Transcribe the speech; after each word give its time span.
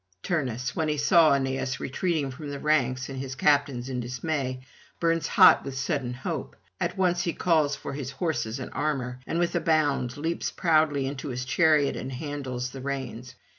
Turnus, 0.23 0.75
when 0.75 0.87
he 0.87 0.97
saw 0.97 1.31
Aeneas 1.31 1.79
retreating 1.79 2.31
from 2.31 2.49
the 2.49 2.57
ranks 2.57 3.07
and 3.07 3.19
his 3.19 3.35
captains 3.35 3.87
in 3.87 3.99
dismay, 3.99 4.61
burns 4.99 5.27
hot 5.27 5.63
with 5.63 5.77
sudden 5.77 6.15
hope. 6.15 6.55
At 6.79 6.97
once 6.97 7.21
he 7.21 7.33
calls 7.33 7.75
for 7.75 7.93
his 7.93 8.09
horses 8.09 8.59
and 8.59 8.71
armour, 8.73 9.19
and 9.27 9.37
with 9.37 9.53
a 9.53 9.59
bound 9.59 10.17
leaps 10.17 10.49
proudly 10.49 11.05
into 11.05 11.27
his 11.29 11.45
chariot 11.45 11.95
and 11.95 12.11
handles 12.11 12.71
the 12.71 12.81
reins. 12.81 13.35